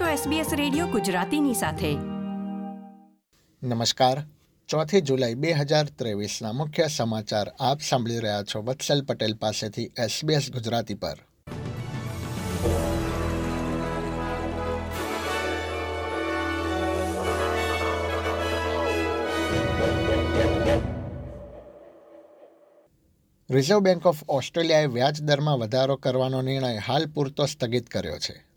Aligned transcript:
છો 0.00 0.30
SBS 0.30 0.46
radio 0.56 0.86
ગુજરાતીની 0.86 1.54
સાથે. 1.54 1.94
નમસ્કાર. 3.66 4.22
ચોથી 4.68 5.00
જુલાઈ 5.00 5.34
બે 5.34 5.52
હજાર 5.52 5.84
ત્રેવીસના 5.84 6.52
મુખ્ય 6.52 6.86
સમાચાર 6.86 7.52
આપ 7.60 7.80
સાંભળી 7.80 8.18
રહ્યા 8.18 8.42
છો 8.42 8.62
વત્સલ 8.62 9.02
પટેલ 9.02 9.34
પાસેથી 9.34 9.84
SBS 9.84 10.50
ગુજરાતી 10.52 10.94
પર. 10.94 11.18
રિઝર્વ 23.50 23.80
બેંક 23.80 24.06
ઓફ 24.06 24.16
ઓસ્ટ્રેલિયાએ 24.28 24.86
વ્યાજ 24.86 25.22
દરમાં 25.22 25.58
વધારો 25.58 25.96
કરવાનો 25.96 26.42
નિર્ણય 26.42 26.76
હાલ 26.76 27.06
પૂરતો 27.06 27.46
સ્થગિત 27.46 27.88
કર્યો 27.88 28.18
છે. 28.18 28.53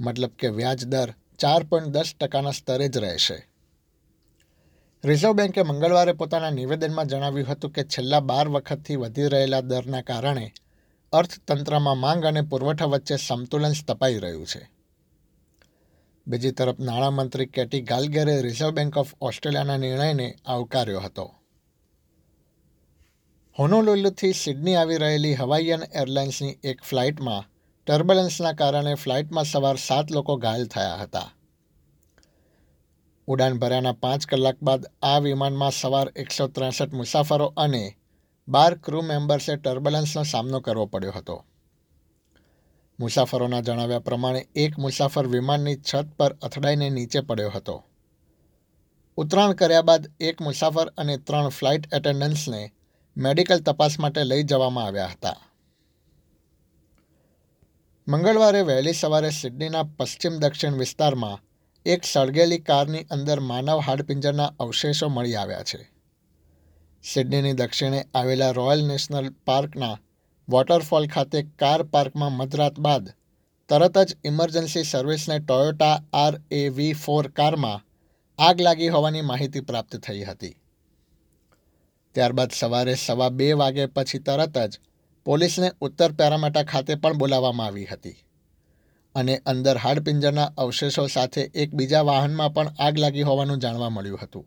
મતલબ 0.00 0.28
કે 0.28 0.48
વ્યાજ 0.48 0.86
દર 0.86 1.14
ચાર 1.38 1.62
પોઈન્ટ 1.62 1.88
દસ 1.88 2.14
ટકાના 2.20 2.50
સ્તરે 2.50 2.88
જ 2.88 2.98
રહેશે. 2.98 3.48
રિઝર્વ 5.04 5.32
બેન્કે 5.32 5.62
મંગળવારે 5.62 6.12
પોતાના 6.12 6.50
નિવેદનમાં 6.50 7.06
જણાવ્યું 7.06 7.48
હતું 7.48 7.70
કે 7.70 7.82
છેલ્લા 7.82 8.20
બાર 8.20 8.48
વખતથી 8.48 8.96
વધી 8.96 9.28
રહેલા 9.28 9.60
દરના 9.60 10.02
કારણે 10.02 10.52
અર્થતંત્રમાં 11.12 11.98
માંગ 11.98 12.24
અને 12.24 12.42
પુરવઠા 12.42 12.84
વચ્ચે 12.84 13.16
સંતુલન 13.16 13.72
સ્થપાઈ 13.72 14.18
રહ્યું 14.18 14.46
છે. 14.46 14.70
બીજી 16.26 16.50
તરફ 16.50 16.80
નાણામંત્રી 16.80 17.46
Katy 17.46 17.80
Gallagher 17.80 18.42
Reserve 18.42 18.70
Bank 18.70 18.96
of 18.96 19.14
ઓસ્ટ્રેલિયાના 19.20 19.76
નિર્ણયને 19.76 20.34
આવકાર્યો 20.46 21.00
હતો. 21.00 21.34
હોનોલુલુથી 23.58 24.32
સિડની 24.32 24.76
આવી 24.76 24.96
રહેલી 24.96 25.34
હવાઈયન 25.34 25.80
એરલાઇન્સની 25.94 26.58
એક 26.64 26.82
ફ્લાઇટમાં 26.82 27.57
ટર્બ્યુલન્સના 27.88 28.52
કારણે 28.52 28.94
ફ્લાઇટમાં 28.94 29.44
સવાર 29.44 29.76
સાત 29.76 30.10
લોકો 30.10 30.36
ઘાયલ 30.36 30.66
થયા 30.66 30.96
હતા. 30.96 31.30
ઉડાન 33.28 33.58
ભર્યાના 33.58 33.92
પાંચ 33.92 34.26
કલાક 34.26 34.56
બાદ 34.62 34.86
આ 35.02 35.18
વિમાનમાં 35.18 35.70
સવાર 35.70 36.12
એકસો 36.16 36.48
ત્રેસઠ 36.48 36.92
મુસાફરો 36.92 37.54
અને 37.56 37.96
બાર 38.48 38.74
ક્રૂ 38.74 39.02
મેમ્બર્સે 39.02 39.56
ટર્બલન્સનો 39.56 40.22
સામનો 40.22 40.60
કરવો 40.60 40.86
પડ્યો 40.86 41.12
હતો. 41.12 41.44
મુસાફરોના 43.00 43.60
જણાવ્યા 43.60 43.98
પ્રમાણે 43.98 44.48
એક 44.56 44.78
મુસાફર 44.78 45.26
વિમાનની 45.26 45.76
છત 45.76 46.06
પર 46.16 46.32
અથડાઈને 46.42 46.90
નીચે 46.90 47.20
પડ્યો 47.20 47.50
હતો. 47.50 47.84
ઉતરાણ 49.16 49.52
કર્યા 49.52 49.82
બાદ 49.82 50.10
એક 50.20 50.40
મુસાફર 50.40 50.92
અને 50.98 51.16
ત્રણ 51.16 51.48
ફ્લાઇટ 51.48 51.94
એટેન્ડન્ટ્સને 51.94 52.72
મેડિકલ 53.16 53.58
તપાસ 53.58 53.98
માટે 53.98 54.24
લઈ 54.24 54.42
જવામાં 54.42 54.84
આવ્યા 54.84 55.06
હતા. 55.06 55.36
મંગળવારે 58.08 58.60
વહેલી 58.62 58.92
સવારે 58.92 59.30
સિડનીના 59.30 59.88
પશ્ચિમ 59.96 60.36
દક્ષિણ 60.38 60.76
વિસ્તારમાં 60.76 61.40
એક 61.86 62.04
સળગેલી 62.04 62.58
કારની 62.58 63.02
અંદર 63.10 63.40
માનવ 63.40 63.82
હાડપિંજરના 63.86 64.54
અવશેષો 64.60 65.08
મળી 65.08 65.36
આવ્યા 65.36 65.62
છે. 65.62 65.80
સિડનીની 67.04 67.52
દક્ષિણે 67.52 68.00
આવેલા 68.14 68.50
રોયલ 68.50 68.84
નેશનલ 68.84 69.28
પાર્કના 69.44 70.00
વોટરફોલ 70.48 71.06
ખાતે 71.06 71.42
કાર 71.58 71.82
પાર્કમાં 71.82 72.32
મધરાત 72.32 72.80
બાદ 72.80 73.12
તરત 73.68 73.98
જ 73.98 74.16
ઇમરજન્સી 74.24 74.84
સર્વિસને 74.84 75.38
Toyota 75.38 75.96
R 76.12 76.40
A 76.50 76.68
V 76.68 76.92
four 76.92 77.28
કારમાં 77.28 77.84
આગ 78.38 78.60
લાગી 78.60 78.88
હોવાની 78.88 79.20
માહિતી 79.20 79.60
પ્રાપ્ત 79.60 79.96
થઈ 79.96 80.24
હતી. 80.24 80.56
ત્યારબાદ 82.14 82.50
સવારે 82.50 82.94
સવા 82.94 83.28
બે 83.28 83.52
વાગે 83.52 83.86
પછી 83.86 84.18
તરત 84.18 84.58
જ 84.58 84.72
પોલીસને 85.28 85.72
ઉત્તર 85.80 86.12
પેરામેટા 86.12 86.62
ખાતે 86.62 86.94
પણ 86.94 87.18
બોલાવવામાં 87.18 87.66
આવી 87.66 87.84
હતી 87.84 88.16
અને 89.14 89.42
અંદર 89.46 89.76
હાડપિંજરના 89.76 90.52
અવશેષો 90.56 91.06
સાથે 91.06 91.40
એક 91.40 91.74
બીજા 91.74 92.00
વાહનમાં 92.00 92.54
પણ 92.54 92.68
આગ 92.78 92.98
લાગી 92.98 93.22
હોવાનું 93.22 93.58
જાણવા 93.58 93.88
મળ્યું 93.88 94.18
હતું. 94.22 94.46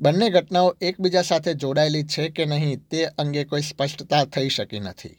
બંને 0.00 0.30
ઘટનાઓ 0.30 0.76
એકબીજા 0.80 1.22
સાથે 1.22 1.54
જોડાયેલી 1.54 2.02
છે 2.02 2.28
કે 2.28 2.44
નહીં 2.44 2.88
તે 2.88 3.04
અંગે 3.04 3.44
કોઈ 3.44 3.60
સ્પષ્ટતા 3.60 4.24
થઈ 4.24 4.48
શકી 4.48 4.80
નથી. 4.80 5.16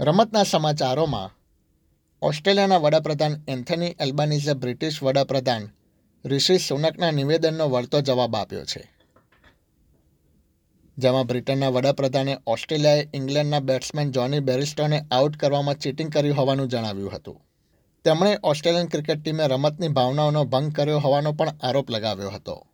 રમતના 0.00 0.42
સમાચારોમાં, 0.42 1.30
ઓસ્ટ્રેલિયાના 2.22 2.76
વડાપ્રધાન 2.76 3.42
એન્થની 3.48 3.96
એલ્બાનીઝે 4.00 4.54
બ્રિટિશ 4.54 5.02
વડાપ્રધાન 5.02 5.70
ઋષિ 6.24 6.58
સુનકના 6.58 7.10
નિવેદનનો 7.10 7.68
વળતો 7.68 8.00
જવાબ 8.00 8.36
આપ્યો 8.36 8.64
છે. 8.64 8.91
જેમાં 10.98 11.26
બ્રિટનના 11.26 11.68
વડાપ્રધાને 11.68 12.38
ઓસ્ટ્રેલિયાએ 12.46 13.08
ઇંગ્લેન્ડના 13.14 13.60
બેટ્સમેન 13.60 14.10
જોની 14.10 14.40
બેરિસ્ટોને 14.40 15.04
આઉટ 15.10 15.36
કરવામાં 15.36 15.74
ચીટિંગ 15.74 16.12
કર્યું 16.12 16.36
હોવાનું 16.36 16.68
જણાવ્યું 16.68 17.12
હતું. 17.12 17.40
તેમણે 18.04 18.38
ઓસ્ટ્રેલિયન 18.42 18.86
ક્રિકેટ 18.86 19.22
ટીમે 19.22 19.46
રમતની 19.46 19.88
ભાવનાઓનો 19.88 20.44
ભંગ 20.44 20.72
કર્યો 20.72 20.98
હોવાનો 20.98 21.32
પણ 21.32 21.48
આરોપ 21.62 21.90
લગાવ્યો 21.90 22.30
હતો. 22.30 22.66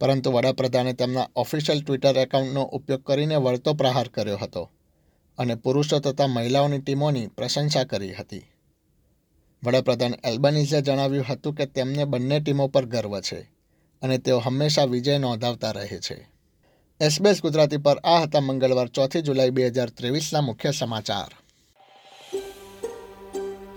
પરંતુ 0.00 0.32
વડાપ્રધાને 0.32 0.92
તેમના 0.92 1.28
ઓફિશિયલ 1.36 1.82
ટ્વિટર 1.82 2.16
એકાઉન્ટનો 2.16 2.62
ઉપયોગ 2.62 3.02
કરીને 3.02 3.36
વળતો 3.36 3.74
પ્રહાર 3.74 4.08
કર્યો 4.08 4.36
હતો 4.36 4.70
અને 5.38 5.54
પુરુષો 5.54 5.98
તથા 5.98 6.26
મહિલાઓની 6.26 6.78
ટીમોની 6.78 7.26
પ્રશંસા 7.26 7.84
કરી 7.84 8.14
હતી. 8.14 8.42
વડાપ્રધાન 9.64 10.14
એલ્બનીઝે 10.24 10.82
જણાવ્યું 10.82 11.24
હતું 11.30 11.54
કે 11.54 11.66
તેમને 11.66 12.04
બંને 12.04 12.40
ટીમો 12.40 12.66
પર 12.66 12.84
ગર્વ 12.84 13.20
છે 13.20 13.40
અને 14.02 14.18
તેઓ 14.18 14.38
હંમેશા 14.38 14.84
વિજય 14.84 15.18
નોંધાવતા 15.18 15.70
રહે 15.70 15.98
છે. 16.10 16.31
એસબીએસ 17.02 17.42
ગુજરાતી 17.42 17.76
પર 17.76 17.98
આ 17.98 18.22
હતા 18.22 18.40
મંગળવાર 18.40 18.88
ચોથી 18.88 19.22
જુલાઈ 19.22 19.50
બે 19.50 19.66
હજાર 19.66 19.88
ત્રેવીસના 19.88 20.40
મુખ્ય 20.40 20.70
સમાચાર. 20.70 21.30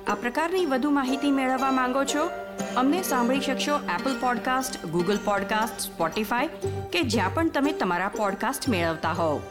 આ 0.08 0.16
પ્રકારની 0.16 0.66
વધુ 0.66 0.90
માહિતી 0.90 1.32
મેળવવા 1.32 1.72
માંગો 1.72 2.04
છો? 2.04 2.30
અમને 2.76 3.04
સાંભળી 3.04 3.40
શકશો 3.40 3.76
Apple 3.76 4.20
podcast 4.20 4.86
Google 4.86 5.18
podcast 5.26 5.80
Spotify 5.80 6.48
કે 6.92 7.02
જ્યાં 7.02 7.34
પણ 7.34 7.50
તમે 7.50 7.72
તમારા 7.72 8.08
પોડકાસ્ટ 8.08 8.70
મેળવતા 8.70 9.12
હોવ. 9.12 9.42